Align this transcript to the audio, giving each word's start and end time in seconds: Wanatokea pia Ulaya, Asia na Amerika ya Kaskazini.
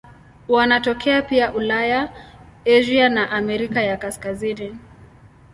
Wanatokea 0.47 1.21
pia 1.21 1.53
Ulaya, 1.53 2.13
Asia 2.65 3.09
na 3.09 3.31
Amerika 3.31 3.81
ya 3.83 3.97
Kaskazini. 3.97 4.77